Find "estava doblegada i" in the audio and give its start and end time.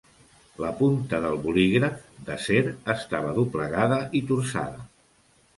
2.97-4.27